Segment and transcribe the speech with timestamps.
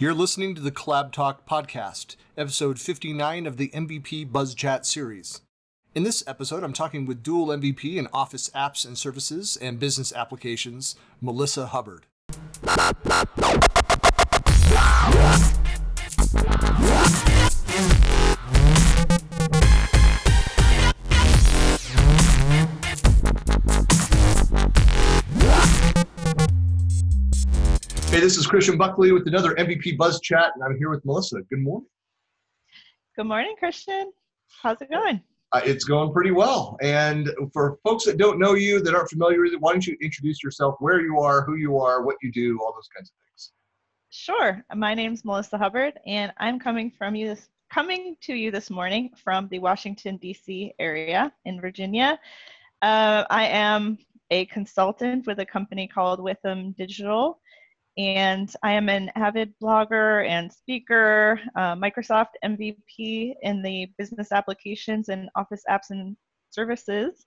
[0.00, 5.40] You're listening to the Collab Talk podcast, episode 59 of the MVP Buzz Chat series.
[5.92, 10.12] In this episode, I'm talking with dual MVP in Office apps and services and business
[10.12, 12.06] applications, Melissa Hubbard.
[28.18, 31.36] Hey, this is Christian Buckley with another MVP Buzz Chat, and I'm here with Melissa.
[31.42, 31.86] Good morning.
[33.14, 34.10] Good morning, Christian.
[34.60, 35.22] How's it going?
[35.52, 36.76] Uh, it's going pretty well.
[36.82, 39.96] And for folks that don't know you, that aren't familiar with it, why don't you
[40.02, 43.14] introduce yourself, where you are, who you are, what you do, all those kinds of
[43.28, 43.52] things.
[44.10, 44.64] Sure.
[44.74, 49.10] My name's Melissa Hubbard, and I'm coming from you this coming to you this morning
[49.14, 50.74] from the Washington D.C.
[50.80, 52.18] area in Virginia.
[52.82, 53.96] Uh, I am
[54.32, 57.38] a consultant with a company called Withum Digital
[57.98, 65.08] and I am an avid blogger and speaker, uh, Microsoft MVP in the business applications
[65.08, 66.16] and Office apps and
[66.50, 67.26] services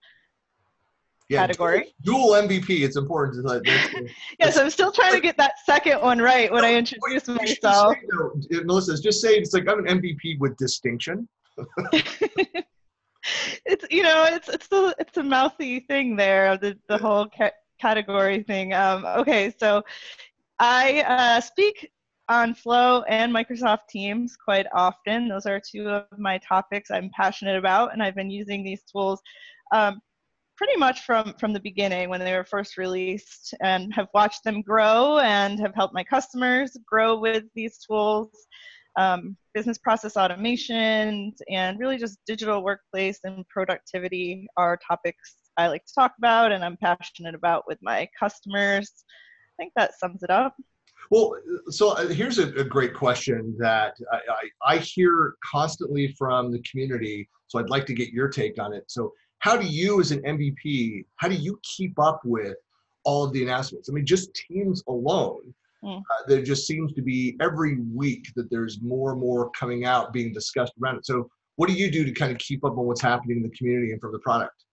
[1.31, 1.93] yeah, category.
[2.03, 3.61] Dual, dual MVP, it's important to like.
[4.39, 7.95] yes, I'm still trying to get that second one right when I introduce myself.
[7.95, 11.27] Say, no, Melissa, just say it's like I'm an MVP with distinction.
[13.65, 17.51] it's you know it's it's the it's a mouthy thing there the the whole ca-
[17.79, 18.73] category thing.
[18.73, 19.83] Um, okay, so
[20.61, 21.89] I uh, speak
[22.29, 25.27] on Flow and Microsoft Teams quite often.
[25.27, 29.23] Those are two of my topics I'm passionate about, and I've been using these tools
[29.73, 29.99] um,
[30.57, 34.61] pretty much from from the beginning when they were first released, and have watched them
[34.61, 38.29] grow and have helped my customers grow with these tools.
[38.97, 45.85] Um, business process automation and really just digital workplace and productivity are topics I like
[45.85, 49.05] to talk about and I'm passionate about with my customers
[49.61, 50.55] think that sums it up.
[51.11, 51.35] Well,
[51.69, 56.59] so uh, here's a, a great question that I, I, I, hear constantly from the
[56.59, 57.29] community.
[57.47, 58.85] So I'd like to get your take on it.
[58.87, 62.55] So, how do you, as an MVP, how do you keep up with
[63.03, 63.89] all of the announcements?
[63.89, 65.53] I mean, just teams alone,
[65.83, 65.97] mm.
[65.97, 70.13] uh, there just seems to be every week that there's more and more coming out
[70.13, 71.05] being discussed around it.
[71.05, 73.55] So, what do you do to kind of keep up on what's happening in the
[73.57, 74.63] community and from the product?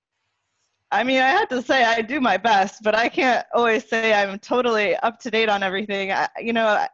[0.91, 4.15] I mean, I have to say I do my best, but I can't always say
[4.15, 6.13] I'm totally up to date on everything.
[6.13, 6.87] I, you know,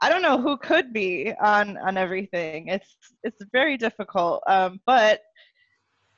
[0.00, 2.68] I don't know who could be on on everything.
[2.68, 4.42] It's it's very difficult.
[4.46, 5.20] Um, but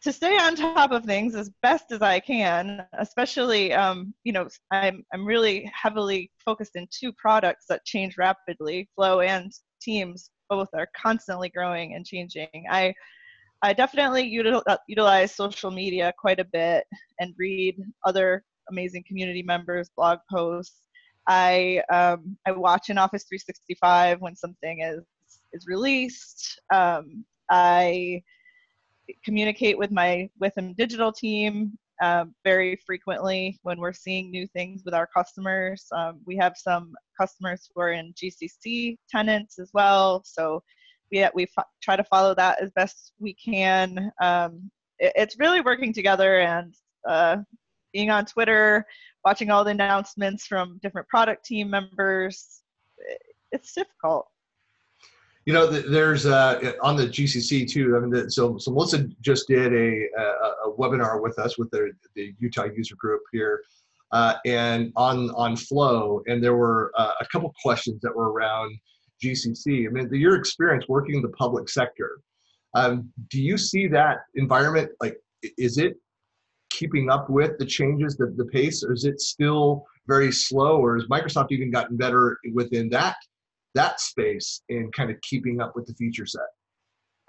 [0.03, 4.49] to stay on top of things as best as I can, especially um, you know,
[4.71, 8.89] I'm I'm really heavily focused in two products that change rapidly.
[8.95, 12.67] Flow and Teams both are constantly growing and changing.
[12.71, 12.93] I
[13.63, 16.85] I definitely util- uh, utilize social media quite a bit
[17.21, 20.83] and read other amazing community members' blog posts.
[21.29, 25.03] I um, I watch in Office 365 when something is
[25.53, 26.61] is released.
[26.73, 28.23] Um, I
[29.25, 34.83] communicate with my with Withum digital team uh, very frequently when we're seeing new things
[34.85, 35.87] with our customers.
[35.93, 40.63] Um, we have some customers who are in GCC tenants as well, so
[41.11, 44.11] we, we f- try to follow that as best we can.
[44.21, 46.75] Um, it, it's really working together and
[47.09, 47.39] uh,
[47.93, 48.87] being on Twitter,
[49.25, 52.63] watching all the announcements from different product team members.
[53.53, 54.29] It's difficult.
[55.47, 57.97] You know, there's uh, on the GCC too.
[57.97, 61.71] I mean, the, so so Melissa just did a, a, a webinar with us with
[61.71, 63.63] the, the Utah user group here,
[64.11, 68.77] uh, and on on Flow, and there were uh, a couple questions that were around
[69.23, 69.87] GCC.
[69.87, 72.21] I mean, your experience working in the public sector,
[72.75, 75.17] um, do you see that environment like
[75.59, 75.97] is it
[76.71, 80.97] keeping up with the changes, the, the pace, or is it still very slow, or
[80.97, 83.17] has Microsoft even gotten better within that
[83.75, 86.47] that space in kind of keeping up with the feature set?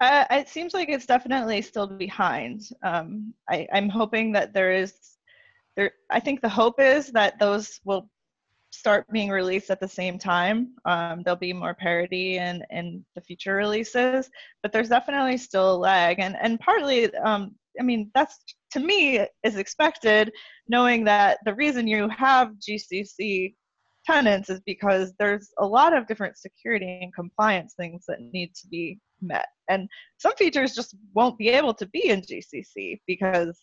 [0.00, 2.68] Uh, it seems like it's definitely still behind.
[2.82, 4.94] Um, I, I'm hoping that there is
[5.76, 5.92] there.
[6.10, 8.08] I think the hope is that those will
[8.70, 10.74] start being released at the same time.
[10.84, 14.30] Um, there'll be more parity in, in the future releases,
[14.62, 16.20] but there's definitely still a lag.
[16.20, 18.36] And, and partly, um, I mean, that's
[18.72, 20.30] to me is expected,
[20.68, 23.54] knowing that the reason you have GCC
[24.04, 28.66] tenants is because there's a lot of different security and compliance things that need to
[28.68, 29.46] be met.
[29.68, 29.88] And
[30.18, 33.58] some features just won't be able to be in GCC because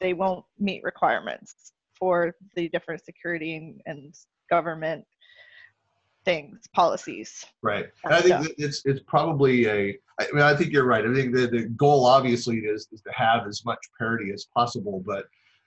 [0.00, 1.72] they won't meet requirements
[2.02, 4.12] for the different security and, and
[4.50, 5.04] government
[6.24, 7.44] things, policies.
[7.62, 7.86] Right.
[8.04, 9.96] And I think it's it's probably a.
[10.20, 11.06] I mean, I think you're right.
[11.06, 15.00] I think the, the goal obviously is, is to have as much parity as possible,
[15.06, 15.26] but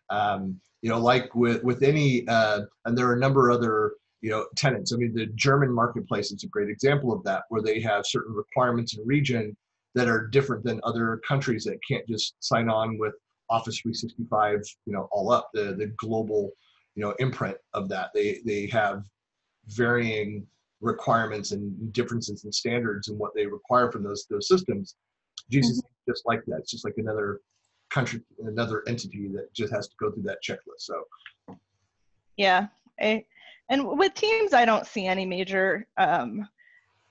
[0.10, 3.94] um, you know, like with with any, uh, and there are a number of other
[4.20, 4.92] you know tenants.
[4.92, 8.34] I mean, the German marketplace is a great example of that, where they have certain
[8.34, 9.56] requirements in region
[9.94, 13.14] that are different than other countries that can't just sign on with
[13.50, 16.51] Office 365, you know, all up the the global,
[16.95, 18.12] you know, imprint of that.
[18.13, 19.03] They they have
[19.68, 20.45] varying
[20.81, 24.95] requirements and differences in standards and what they require from those those systems.
[25.51, 26.12] GCC mm-hmm.
[26.12, 26.59] just like that.
[26.59, 27.42] It's just like another
[27.89, 30.80] country, another entity that just has to go through that checklist.
[30.80, 31.03] So,
[32.38, 32.68] yeah,
[33.00, 33.25] I,
[33.69, 36.48] and with Teams, I don't see any major um,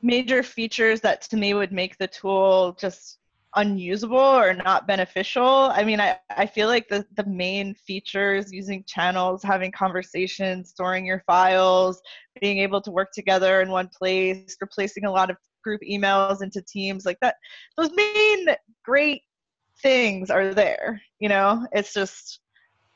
[0.03, 3.19] major features that to me would make the tool just
[3.57, 5.71] unusable or not beneficial.
[5.73, 11.07] I mean, I, I feel like the, the main features using channels, having conversations, storing
[11.07, 12.01] your files,
[12.41, 16.63] being able to work together in one place, replacing a lot of group emails into
[16.63, 17.37] teams like that,
[17.77, 18.47] those main
[18.85, 19.23] great
[19.83, 21.01] things are there.
[21.21, 22.41] You know, it's just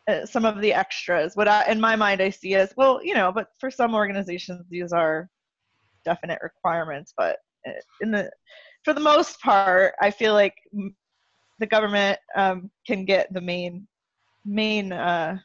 [0.09, 1.35] uh, some of the extras.
[1.35, 4.67] What I, in my mind, I see as well, you know, but for some organizations,
[4.71, 5.29] these are
[6.05, 7.13] definite requirements.
[7.17, 8.31] But uh, in the
[8.89, 10.55] for the most part, I feel like
[11.59, 13.87] the government um, can get the main
[14.47, 15.37] main uh,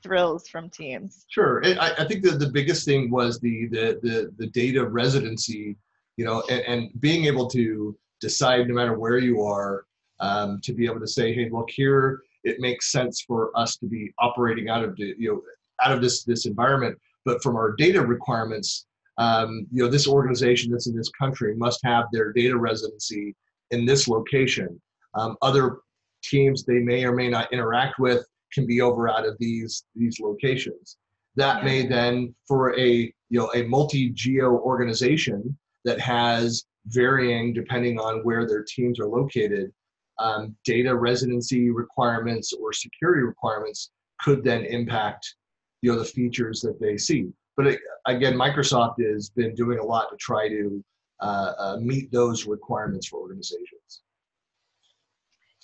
[0.00, 1.26] thrills from teams.
[1.28, 5.76] Sure, I, I think that the biggest thing was the the the, the data residency,
[6.16, 9.86] you know, and, and being able to decide no matter where you are,
[10.20, 13.86] um, to be able to say, hey, look here, it makes sense for us to
[13.86, 15.42] be operating out of the, you know
[15.82, 18.86] out of this this environment, but from our data requirements,
[19.18, 23.34] um, you know, this organization that's in this country must have their data residency
[23.70, 24.80] in this location.
[25.14, 25.78] Um, other
[26.22, 30.18] teams they may or may not interact with can be over out of these these
[30.20, 30.96] locations.
[31.36, 31.64] That yeah.
[31.64, 38.46] may then, for a you know a multi-geo organization that has varying depending on where
[38.46, 39.72] their teams are located,
[40.18, 43.90] um, data residency requirements or security requirements
[44.20, 45.36] could then impact
[45.82, 49.84] you know the features that they see but it, again, Microsoft has been doing a
[49.84, 50.84] lot to try to
[51.20, 54.02] uh, uh, meet those requirements for organizations.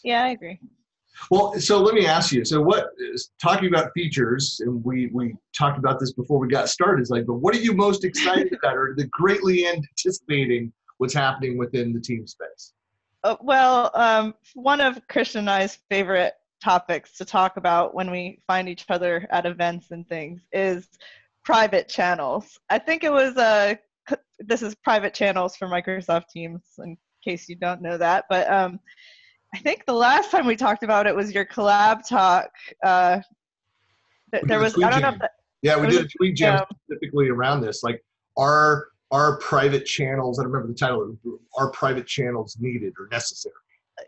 [0.02, 0.58] Yeah, I agree.
[1.30, 2.44] Well, so let me ask you.
[2.44, 6.68] So, what is talking about features, and we we talked about this before we got
[6.68, 7.02] started.
[7.02, 11.58] Is like, but what are you most excited about, or the greatly anticipating what's happening
[11.58, 12.72] within the team space?
[13.22, 18.38] Uh, well, um, one of Christian and I's favorite topics to talk about when we
[18.46, 20.88] find each other at events and things is
[21.50, 22.58] private channels.
[22.68, 23.78] I think it was a
[24.10, 28.50] uh, this is private channels for Microsoft Teams in case you don't know that, but
[28.50, 28.78] um,
[29.54, 32.50] I think the last time we talked about it was your collab talk.
[32.84, 33.20] Uh,
[34.44, 35.18] there was I don't know.
[35.20, 35.32] That,
[35.62, 37.82] yeah, we did a tweet jam specifically around this.
[37.82, 38.02] Like,
[38.36, 40.38] are our private channels?
[40.38, 41.16] I don't remember the title.
[41.58, 43.54] Are private channels needed or necessary?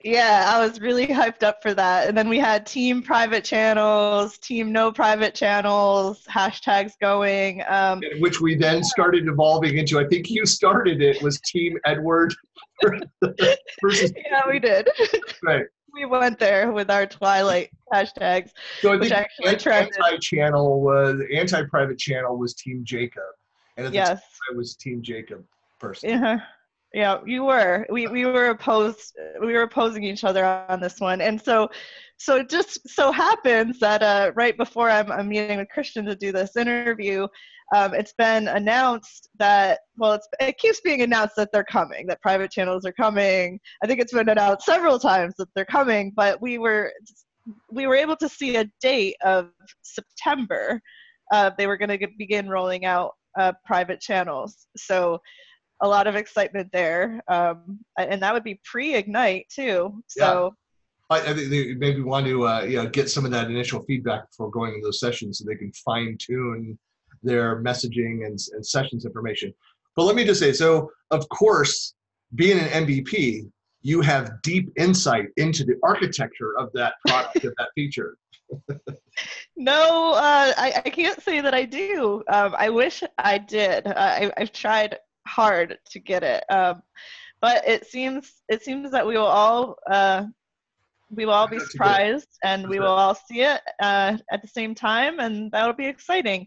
[0.05, 2.09] Yeah, I was really hyped up for that.
[2.09, 7.63] And then we had team private channels, team no private channels, hashtags going.
[7.69, 9.99] Um, which we then started evolving into.
[9.99, 12.35] I think you started it was Team Edward
[13.83, 14.13] versus.
[14.17, 14.89] yeah, we did.
[15.45, 15.67] Right.
[15.93, 19.93] We went there with our Twilight hashtags, so I which actually trended.
[19.99, 23.25] Anti-channel was anti-private channel was Team Jacob,
[23.77, 24.23] and at yes.
[24.51, 25.45] I was Team Jacob
[25.81, 26.09] person.
[26.09, 26.41] Yeah.
[26.95, 27.87] Yeah, you were.
[27.89, 29.17] We we were opposed.
[29.41, 31.71] We were opposing each other on this one, and so
[32.19, 36.15] so it just so happens that uh, right before I'm, I'm meeting with Christian to
[36.15, 37.27] do this interview,
[37.75, 42.51] um, it's been announced that well, it keeps being announced that they're coming, that private
[42.51, 43.59] channels are coming.
[43.83, 46.93] I think it's been announced several times that they're coming, but we were
[47.71, 49.49] we were able to see a date of
[49.83, 50.81] September.
[51.33, 54.67] Uh, they were going to begin rolling out uh, private channels.
[54.77, 55.19] So
[55.81, 57.23] a lot of excitement there.
[57.29, 60.03] Um, and that would be pre-Ignite too.
[60.07, 60.55] So
[61.11, 61.17] yeah.
[61.17, 63.83] I, I think they maybe want to uh, you know, get some of that initial
[63.85, 66.79] feedback before going into those sessions so they can fine tune
[67.23, 69.53] their messaging and, and sessions information.
[69.97, 71.95] But let me just say, so of course,
[72.35, 73.51] being an MVP,
[73.83, 78.17] you have deep insight into the architecture of that product of that feature.
[79.57, 82.23] no, uh, I, I, can't say that I do.
[82.29, 83.87] Um, I wish I did.
[83.87, 86.45] I, I've tried hard to get it.
[86.51, 86.83] Um,
[87.41, 90.25] but it seems it seems that we will all uh,
[91.11, 94.75] we will all be surprised and we will all see it uh, at the same
[94.75, 96.47] time, and that'll be exciting.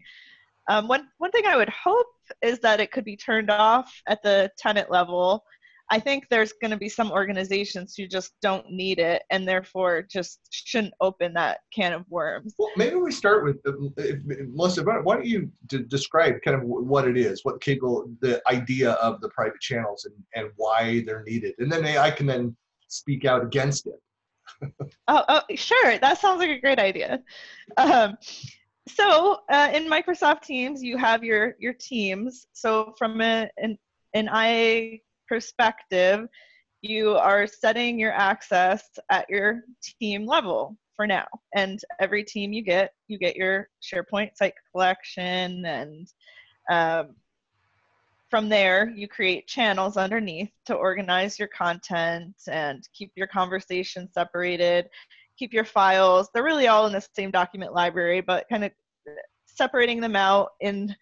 [0.68, 2.06] Um, one one thing I would hope
[2.42, 5.44] is that it could be turned off at the tenant level
[5.90, 10.02] I think there's going to be some organizations who just don't need it and therefore
[10.02, 12.54] just shouldn't open that can of worms.
[12.58, 13.56] Well, maybe we start with
[13.96, 14.82] if, Melissa.
[14.82, 19.20] Why don't you d- describe kind of what it is, what cable, the idea of
[19.20, 22.56] the private channels, and and why they're needed, and then I can then
[22.88, 24.00] speak out against it.
[25.08, 25.98] oh, oh, sure.
[25.98, 27.22] That sounds like a great idea.
[27.76, 28.16] Um,
[28.88, 32.46] so uh, in Microsoft Teams, you have your your teams.
[32.52, 33.78] So from a, an
[34.14, 34.98] an IA
[35.28, 36.28] perspective,
[36.82, 39.62] you are setting your access at your
[40.00, 41.26] team level for now.
[41.54, 45.64] And every team you get, you get your SharePoint site collection.
[45.64, 46.08] And
[46.70, 47.14] um,
[48.30, 54.88] from there, you create channels underneath to organize your content and keep your conversation separated,
[55.38, 56.28] keep your files.
[56.32, 58.72] They're really all in the same document library, but kind of
[59.46, 60.94] separating them out in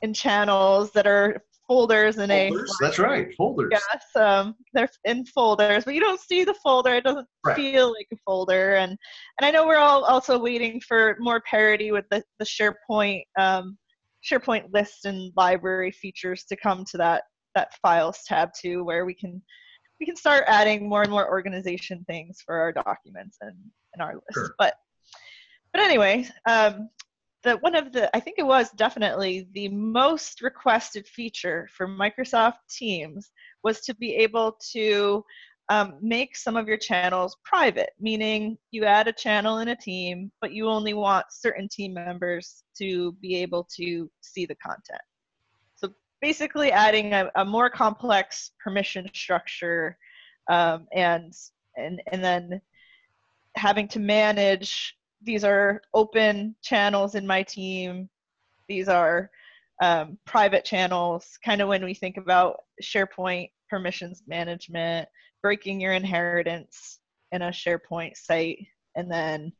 [0.00, 5.24] in channels that are folders in folders, a that's right folders yes um, they're in
[5.24, 7.56] folders but you don't see the folder it doesn't right.
[7.56, 11.90] feel like a folder and and i know we're all also waiting for more parity
[11.90, 13.78] with the, the sharepoint um,
[14.22, 17.22] sharepoint list and library features to come to that
[17.54, 19.40] that files tab too where we can
[19.98, 23.56] we can start adding more and more organization things for our documents and,
[23.94, 24.54] and our list sure.
[24.58, 24.74] but
[25.72, 26.90] but anyway um,
[27.42, 32.58] the one of the I think it was definitely the most requested feature for Microsoft
[32.70, 33.30] Teams
[33.64, 35.24] was to be able to
[35.68, 40.30] um, make some of your channels private, meaning you add a channel in a team,
[40.40, 45.00] but you only want certain team members to be able to see the content.
[45.76, 45.88] So
[46.20, 49.96] basically, adding a, a more complex permission structure,
[50.50, 51.32] um, and
[51.76, 52.60] and and then
[53.56, 58.08] having to manage these are open channels in my team.
[58.68, 59.30] These are
[59.80, 65.08] um, private channels, kind of when we think about SharePoint permissions management,
[65.42, 67.00] breaking your inheritance
[67.32, 69.52] in a SharePoint site, and then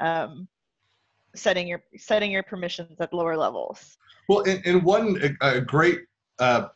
[0.00, 0.46] um,
[1.34, 3.98] setting your setting your permissions at lower levels.
[4.28, 6.00] Well, and, and one a, a great
[6.38, 6.68] uh,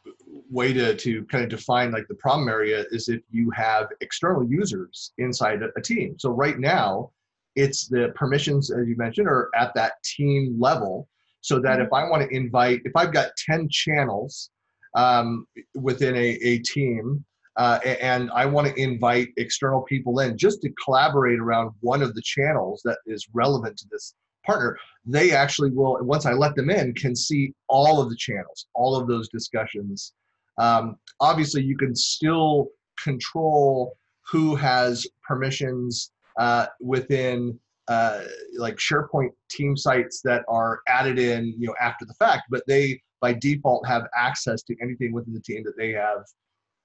[0.50, 4.44] way to, to kind of define like the problem area is if you have external
[4.44, 6.16] users inside a, a team.
[6.18, 7.10] So right now,
[7.56, 11.08] it's the permissions, as you mentioned, are at that team level.
[11.42, 14.50] So that if I want to invite, if I've got 10 channels
[14.94, 17.24] um, within a, a team,
[17.56, 22.14] uh, and I want to invite external people in just to collaborate around one of
[22.14, 24.14] the channels that is relevant to this
[24.44, 28.66] partner, they actually will, once I let them in, can see all of the channels,
[28.74, 30.12] all of those discussions.
[30.58, 32.68] Um, obviously, you can still
[33.02, 33.96] control
[34.30, 37.58] who has permissions uh, within
[37.88, 38.22] uh,
[38.56, 43.00] like SharePoint team sites that are added in, you know, after the fact, but they
[43.20, 46.24] by default have access to anything within the team that they have,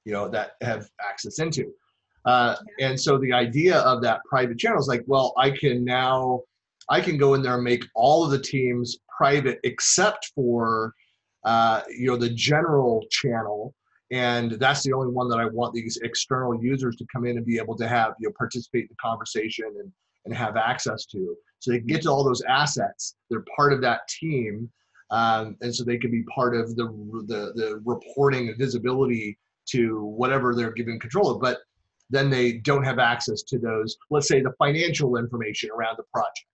[0.03, 1.71] you know, that have access into.
[2.25, 6.41] Uh, and so the idea of that private channel is like, well, I can now,
[6.89, 10.93] I can go in there and make all of the teams private except for,
[11.45, 13.73] uh, you know, the general channel
[14.11, 17.45] and that's the only one that I want these external users to come in and
[17.45, 19.91] be able to have you know participate in the conversation and
[20.25, 21.35] and have access to.
[21.59, 23.15] So they can get to all those assets.
[23.29, 24.69] They're part of that team
[25.11, 26.85] um, and so they can be part of the,
[27.27, 31.41] the the reporting and visibility to whatever they're given control of.
[31.41, 31.59] But
[32.09, 36.45] then they don't have access to those let's say the financial information around the project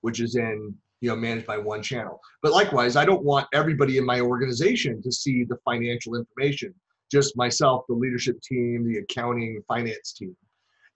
[0.00, 2.20] which is in you know managed by one channel.
[2.42, 6.74] But likewise i don't want everybody in my organization to see the financial information
[7.14, 10.36] just myself, the leadership team, the accounting, finance team.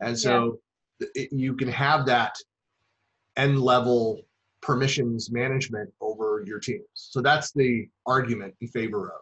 [0.00, 0.58] And so
[1.00, 1.06] yeah.
[1.14, 2.34] it, you can have that
[3.37, 4.20] end level
[4.60, 6.88] permissions management over your teams.
[6.94, 9.20] So that's the argument in favor of.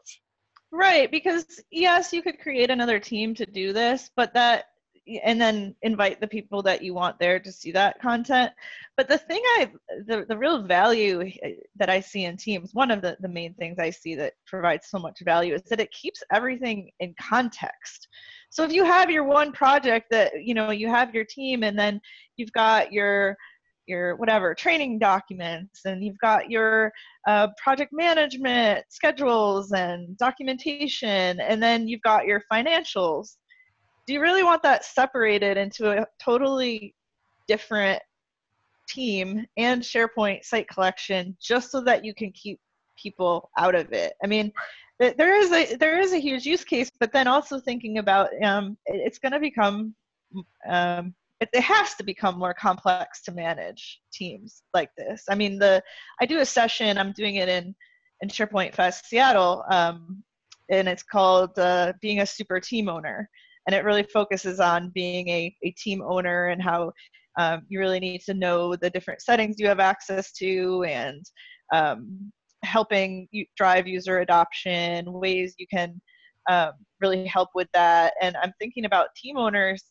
[0.72, 4.68] Right, because yes, you could create another team to do this, but that
[5.22, 8.52] and then invite the people that you want there to see that content.
[8.96, 9.70] But the thing i
[10.06, 13.54] the, the real value eh, that i see in teams one of the, the main
[13.54, 18.08] things i see that provides so much value is that it keeps everything in context.
[18.50, 21.78] So if you have your one project that you know you have your team and
[21.78, 22.00] then
[22.36, 23.36] you've got your
[23.86, 26.92] your whatever training documents and you've got your
[27.28, 33.36] uh, project management schedules and documentation and then you've got your financials
[34.06, 36.94] do you really want that separated into a totally
[37.48, 38.00] different
[38.88, 42.60] team and SharePoint site collection just so that you can keep
[42.96, 44.14] people out of it?
[44.22, 44.52] I mean,
[44.98, 48.78] there is a there is a huge use case, but then also thinking about um,
[48.86, 49.94] it's going to become
[50.68, 55.25] um, it, it, has to become more complex to manage teams like this.
[55.28, 55.82] I mean, the
[56.20, 56.96] I do a session.
[56.96, 57.75] I'm doing it in
[58.22, 60.22] in SharePoint Fest Seattle, um,
[60.70, 63.28] and it's called uh, being a super team owner
[63.66, 66.92] and it really focuses on being a, a team owner and how
[67.38, 71.25] um, you really need to know the different settings you have access to and
[71.75, 72.32] um,
[72.64, 76.00] helping drive user adoption ways you can
[76.49, 78.14] um, really help with that.
[78.23, 79.85] And i'm thinking about team owners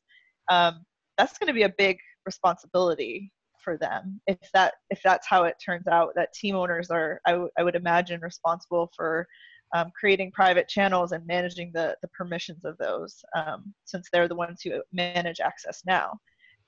[0.50, 0.84] um,
[1.18, 3.32] that's going to be a big responsibility
[3.64, 4.22] for them.
[4.28, 7.64] If that if that's how it turns out that team owners are I, w- I
[7.64, 9.28] would imagine responsible for
[9.74, 14.36] um, creating private channels and managing the the permissions of those um, since they're the
[14.36, 16.20] ones who manage access now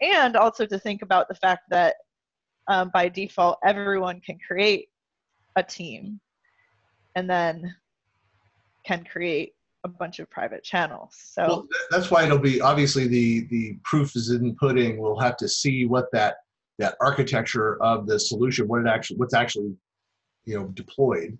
[0.01, 1.96] and also to think about the fact that
[2.68, 4.88] um, by default everyone can create
[5.56, 6.20] a team
[7.16, 7.75] and then
[8.86, 11.16] can create a bunch of private channels.
[11.16, 14.98] So well, that's why it'll be obviously the the proof is in pudding.
[14.98, 16.36] We'll have to see what that
[16.80, 19.74] that architecture of the solution, what it actually what's actually
[20.46, 21.38] you know deployed.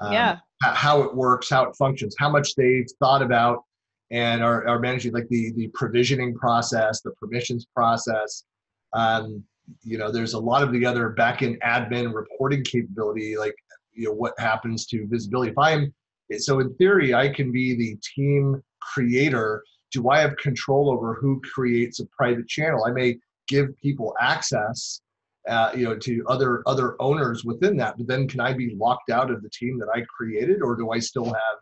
[0.00, 0.38] Um, yeah.
[0.72, 3.64] How it works, how it functions, how much they've thought about
[4.10, 8.44] and are, are managing like the the provisioning process, the permissions process.
[8.92, 9.42] Um,
[9.82, 13.54] you know, there's a lot of the other backend admin reporting capability, like
[13.92, 15.50] you know what happens to visibility.
[15.50, 15.92] If I'm
[16.38, 19.62] so in theory, I can be the team creator.
[19.90, 22.84] Do I have control over who creates a private channel?
[22.84, 23.16] I may
[23.48, 25.00] give people access,
[25.48, 27.96] uh, you know, to other other owners within that.
[27.96, 30.90] But then, can I be locked out of the team that I created, or do
[30.90, 31.58] I still have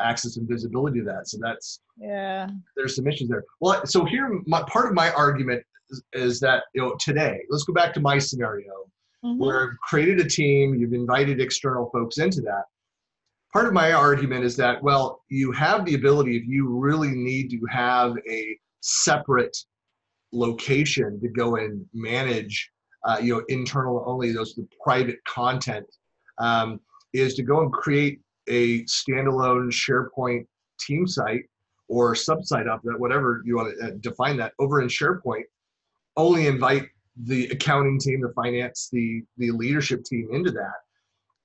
[0.00, 1.28] access and visibility to that?
[1.28, 2.48] So that's yeah.
[2.76, 3.44] There's some issues there.
[3.60, 7.40] Well, so here, my, part of my argument is, is that you know today.
[7.50, 8.72] Let's go back to my scenario.
[9.24, 9.38] Mm-hmm.
[9.38, 12.64] Where I've created a team, you've invited external folks into that
[13.54, 17.48] part of my argument is that well you have the ability if you really need
[17.48, 19.56] to have a separate
[20.32, 22.70] location to go and manage
[23.04, 25.86] uh, you know internal only those the private content
[26.38, 26.80] um,
[27.12, 30.46] is to go and create a standalone sharepoint
[30.80, 31.44] team site
[31.88, 35.44] or subsite of that whatever you want to uh, define that over in sharepoint
[36.16, 36.86] only invite
[37.24, 40.80] the accounting team the finance the the leadership team into that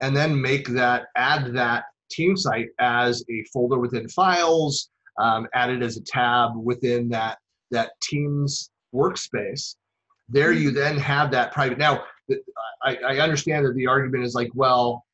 [0.01, 4.89] and then make that add that team site as a folder within files,
[5.20, 7.38] um, added as a tab within that,
[7.72, 9.75] that Teams workspace.
[10.29, 10.59] There hmm.
[10.59, 11.77] you then have that private.
[11.77, 12.03] Now,
[12.83, 15.05] I, I understand that the argument is like, well,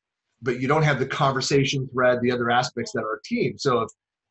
[0.42, 3.56] but you don't have the conversation thread, the other aspects that are team.
[3.58, 3.90] So if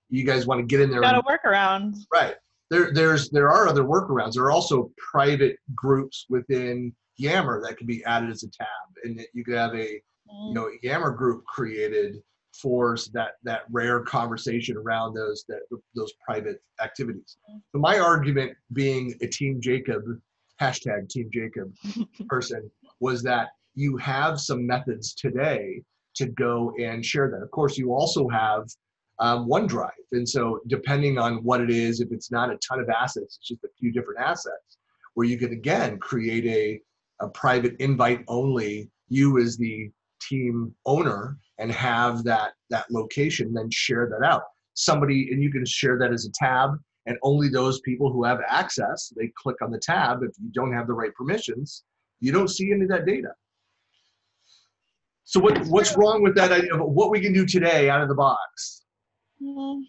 [0.10, 1.96] you guys want to get in there, got a workaround.
[2.14, 2.36] Right.
[2.70, 4.34] There, there's there are other workarounds.
[4.34, 8.68] There are also private groups within Yammer that can be added as a tab,
[9.04, 10.54] and you could have a you hmm.
[10.54, 12.16] know Yammer group created
[12.54, 15.60] force that that rare conversation around those that
[15.96, 17.38] those private activities.
[17.48, 17.58] Hmm.
[17.72, 20.04] So my argument, being a Team Jacob
[20.62, 21.74] hashtag Team Jacob
[22.28, 25.82] person, was that you have some methods today
[26.16, 27.44] to go and share that.
[27.44, 28.64] Of course, you also have
[29.20, 32.90] um, OneDrive, and so depending on what it is, if it's not a ton of
[32.90, 34.78] assets, it's just a few different assets,
[35.14, 36.82] where you can again create a
[37.24, 38.90] a private invite only.
[39.08, 39.90] You as the
[40.22, 45.66] team owner and have that that location then share that out somebody and you can
[45.66, 46.72] share that as a tab
[47.06, 50.24] and only those people who have access they click on the tab.
[50.24, 51.84] If you don't have the right permissions
[52.20, 53.30] you don't see any of that data.
[55.24, 58.10] So what what's wrong with that idea of what we can do today out of
[58.10, 58.84] the box?
[59.42, 59.82] Mm-hmm.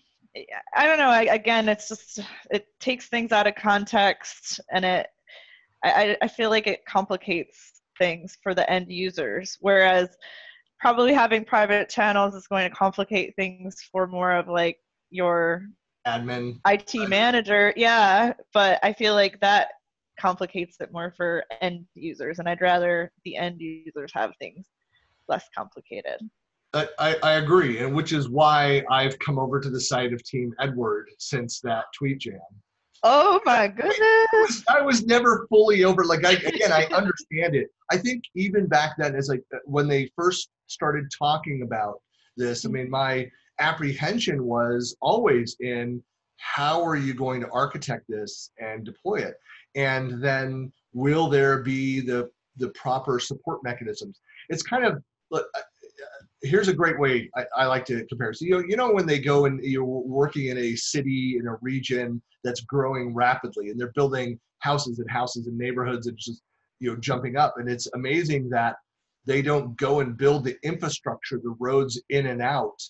[0.75, 1.09] i don't know.
[1.09, 5.07] I, again it's just it takes things out of context and it
[5.85, 9.57] I, I feel like it complicates things for the end users.
[9.61, 10.09] Whereas
[10.81, 14.79] probably having private channels is going to complicate things for more of like
[15.11, 15.67] your
[16.07, 17.73] admin IT manager.
[17.77, 19.69] Yeah, but I feel like that
[20.19, 24.67] complicates it more for end users, and I'd rather the end users have things
[25.29, 26.21] less complicated.
[26.99, 30.53] I, I, agree, and which is why I've come over to the side of Team
[30.61, 32.39] Edward since that tweet jam.
[33.03, 33.97] Oh my goodness!
[34.01, 36.05] I was, I was never fully over.
[36.05, 37.69] Like I, again, I understand it.
[37.91, 42.03] I think even back then, as like when they first started talking about
[42.37, 46.03] this, I mean, my apprehension was always in
[46.39, 49.35] how are you going to architect this and deploy it,
[49.75, 54.21] and then will there be the the proper support mechanisms?
[54.49, 58.33] It's kind of look, uh, uh, here's a great way I, I, like to compare.
[58.33, 61.47] So you know, you know when they go and you're working in a city in
[61.47, 66.43] a region that's growing rapidly, and they're building houses and houses and neighborhoods and just
[66.81, 68.77] you know jumping up, and it's amazing that
[69.27, 72.81] they don't go and build the infrastructure, the roads in and out,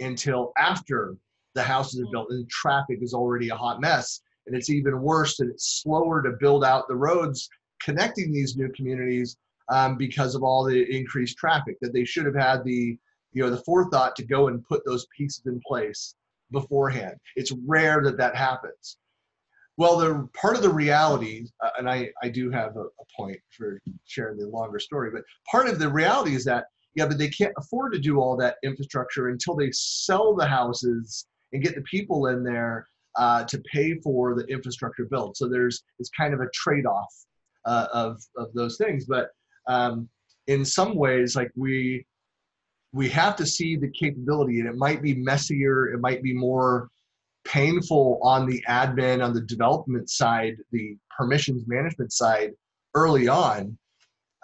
[0.00, 1.16] until after
[1.54, 4.20] the houses are built and traffic is already a hot mess.
[4.46, 7.48] And it's even worse and it's slower to build out the roads
[7.82, 9.36] connecting these new communities
[9.68, 12.98] um, because of all the increased traffic that they should have had the
[13.32, 16.14] you know the forethought to go and put those pieces in place
[16.50, 18.96] beforehand it's rare that that happens
[19.76, 23.38] well the part of the reality uh, and i i do have a, a point
[23.50, 26.64] for sharing the longer story but part of the reality is that
[26.98, 31.26] yeah but they can't afford to do all that infrastructure until they sell the houses
[31.52, 35.82] and get the people in there uh, to pay for the infrastructure built so there's
[35.98, 37.12] it's kind of a trade-off
[37.68, 39.04] uh, of of those things.
[39.04, 39.30] But
[39.66, 40.08] um,
[40.46, 42.04] in some ways, like we
[42.92, 46.88] we have to see the capability, and it might be messier, it might be more
[47.44, 52.52] painful on the admin, on the development side, the permissions management side
[52.94, 53.76] early on.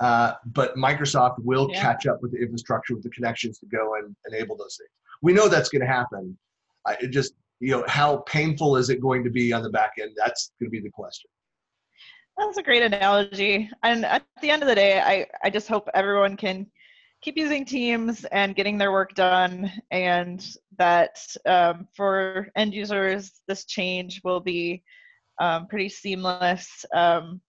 [0.00, 1.80] Uh, but Microsoft will yeah.
[1.80, 4.90] catch up with the infrastructure, with the connections to go and enable those things.
[5.22, 6.36] We know that's going to happen.
[6.86, 9.92] I, it just, you know, how painful is it going to be on the back
[10.00, 10.10] end?
[10.16, 11.30] That's going to be the question.
[12.36, 13.70] That's a great analogy.
[13.84, 16.66] And at the end of the day, I, I just hope everyone can
[17.22, 20.44] keep using Teams and getting their work done, and
[20.76, 24.82] that um, for end users, this change will be
[25.40, 26.84] um, pretty seamless.
[26.92, 27.40] Um,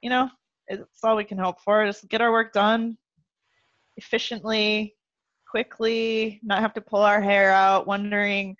[0.00, 0.30] you know,
[0.68, 1.84] it's all we can hope for.
[1.86, 2.96] Just get our work done
[3.96, 4.94] efficiently,
[5.50, 8.56] quickly, not have to pull our hair out wondering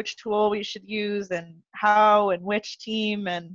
[0.00, 3.54] which tool we should use and how and which team and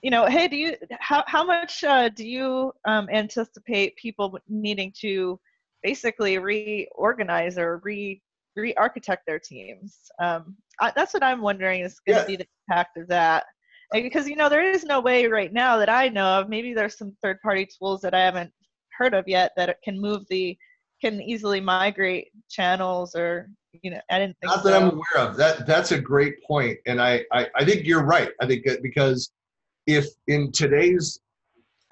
[0.00, 4.90] you know hey do you how, how much uh, do you um, anticipate people needing
[4.98, 5.38] to
[5.82, 8.22] basically reorganize or re
[8.56, 12.26] re-architect their teams um, I, that's what i'm wondering is going to yeah.
[12.26, 13.44] be the impact of that
[13.92, 16.96] because you know there is no way right now that i know of maybe there's
[16.96, 18.52] some third party tools that i haven't
[18.96, 20.56] heard of yet that can move the
[21.00, 23.48] can easily migrate channels or
[23.82, 25.36] you know i didn't think not that i'm aware of.
[25.36, 28.30] That that's a great point and I, I i think you're right.
[28.40, 29.32] I think because
[29.86, 31.20] if in today's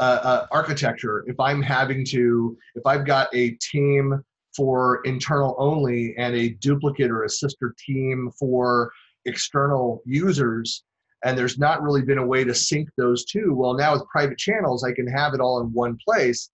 [0.01, 4.23] uh, uh, architecture, if I'm having to, if I've got a team
[4.55, 8.93] for internal only and a duplicate or a sister team for
[9.25, 10.85] external users,
[11.25, 14.39] and there's not really been a way to sync those two, well, now with private
[14.39, 16.51] channels, I can have it all in one place.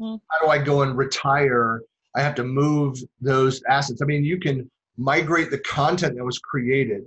[0.00, 0.20] Mm.
[0.30, 1.82] How do I go and retire?
[2.16, 4.02] I have to move those assets.
[4.02, 7.02] I mean, you can migrate the content that was created.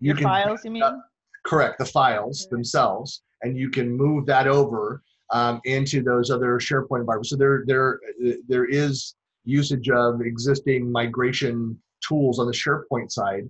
[0.00, 1.02] You can files, you mean?
[1.44, 7.00] Correct, the files themselves, and you can move that over um, into those other SharePoint
[7.00, 7.30] environments.
[7.30, 8.00] So there, there,
[8.48, 13.48] there is usage of existing migration tools on the SharePoint side.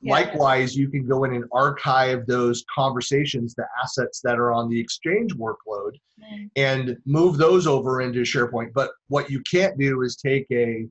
[0.00, 0.12] Yeah.
[0.12, 4.78] Likewise, you can go in and archive those conversations, the assets that are on the
[4.78, 6.50] Exchange workload, mm.
[6.56, 8.72] and move those over into SharePoint.
[8.74, 10.86] But what you can't do is take a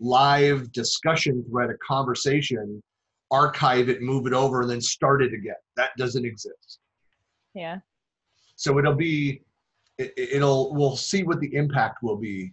[0.00, 2.82] live discussion thread, a conversation,
[3.30, 5.54] archive it, move it over, and then start it again.
[5.76, 6.78] That doesn't exist.
[7.54, 7.78] Yeah.
[8.56, 9.42] So it'll be,
[9.98, 12.52] it, will we'll see what the impact will be.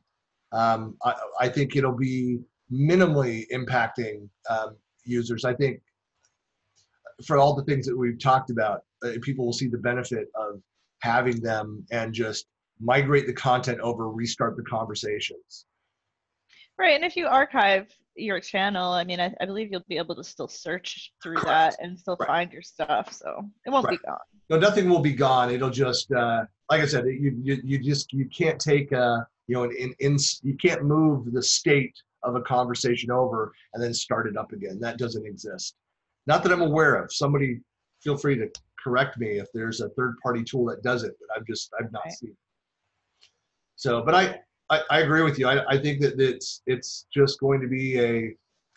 [0.52, 2.40] Um, I, I think it'll be
[2.72, 5.46] minimally impacting um, users.
[5.46, 5.82] I think
[7.26, 10.62] for all the things that we've talked about, uh, people will see the benefit of
[11.02, 12.46] having them and just
[12.80, 15.66] migrate the content over, restart the conversations.
[16.78, 20.16] Right, and if you archive your channel, I mean, I, I believe you'll be able
[20.16, 21.78] to still search through Correct.
[21.78, 22.28] that and still right.
[22.28, 23.14] find your stuff.
[23.14, 24.00] So it won't right.
[24.00, 24.18] be gone.
[24.50, 25.52] No, nothing will be gone.
[25.52, 29.56] It'll just, uh, like I said, you, you, you just you can't take uh, you
[29.56, 34.28] know, in, in you can't move the state of a conversation over and then start
[34.28, 34.80] it up again.
[34.80, 35.76] That doesn't exist.
[36.28, 37.12] Not that I'm aware of.
[37.12, 37.60] Somebody
[38.02, 38.50] feel free to
[38.82, 41.92] correct me if there's a third party tool that does it, but I've just I've
[41.92, 42.14] not right.
[42.14, 42.36] seen.
[43.76, 45.48] So, but I I, I agree with you.
[45.48, 48.36] I, I think that it's it's just going to be a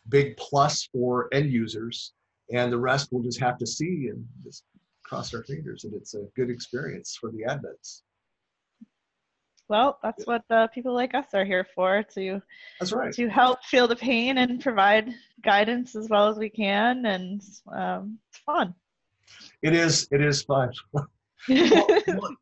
[0.09, 2.13] big plus for end users,
[2.53, 4.65] and the rest we'll just have to see and just
[5.05, 8.03] cross our fingers that it's a good experience for the admins.
[9.69, 12.41] Well, that's what uh, people like us are here for to
[12.79, 17.05] that's right to help feel the pain and provide guidance as well as we can,
[17.07, 18.75] and um, it's fun.
[19.63, 20.07] It is.
[20.13, 20.71] It is fun.
[20.93, 21.09] well,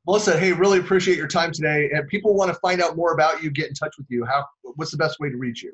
[0.07, 1.91] Melissa, hey, really appreciate your time today.
[1.93, 4.25] And people want to find out more about you, get in touch with you.
[4.25, 4.45] How?
[4.77, 5.73] What's the best way to reach you?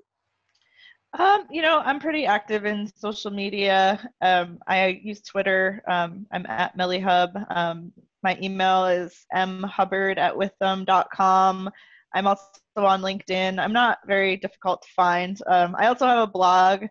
[1.19, 4.01] Um, you know, I'm pretty active in social media.
[4.21, 5.83] Um, I use Twitter.
[5.89, 7.47] Um, I'm at MeliHub.
[7.55, 7.93] Um,
[8.23, 11.71] my email is mhubbard at withum.com.
[12.15, 12.45] I'm also
[12.77, 13.59] on LinkedIn.
[13.59, 15.41] I'm not very difficult to find.
[15.47, 16.85] Um, I also have a blog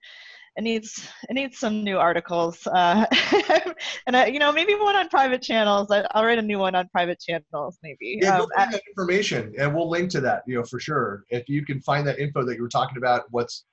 [0.60, 3.06] it needs it needs some new articles uh,
[4.08, 6.76] and uh, you know maybe one on private channels I, will write a new one
[6.76, 10.56] on private channels maybe yeah, um, find that information and we'll link to that you
[10.56, 13.66] know for sure if you can find that info that you were talking about what's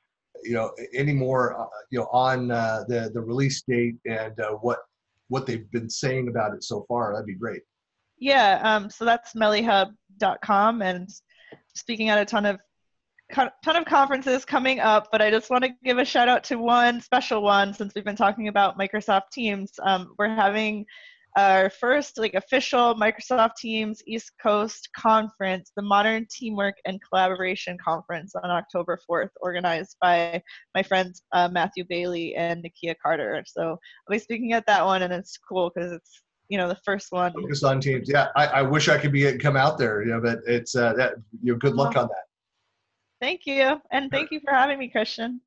[0.42, 4.53] you know any more uh, you know on uh, the the release date and uh,
[4.62, 4.79] what
[5.29, 7.62] what they've been saying about it so far that'd be great
[8.18, 11.09] yeah um, so that's melihub.com and
[11.75, 12.59] speaking at a ton of
[13.33, 16.57] ton of conferences coming up, but I just want to give a shout out to
[16.57, 19.72] one special one since we've been talking about Microsoft Teams.
[19.83, 20.87] Um, we're having
[21.37, 28.35] our first like official Microsoft Teams East Coast conference, the Modern Teamwork and Collaboration Conference
[28.42, 30.42] on October 4th, organized by
[30.75, 33.44] my friends uh, Matthew Bailey and Nikia Carter.
[33.46, 33.79] So I'll
[34.11, 37.33] be speaking at that one, and it's cool because it's you know the first one.
[37.33, 38.09] Focus on teams.
[38.09, 40.03] Yeah, I, I wish I could be come out there.
[40.03, 42.03] You know, but it's uh, that you know, good luck uh-huh.
[42.03, 42.25] on that.
[43.20, 45.40] Thank you, and thank you for having me, Christian.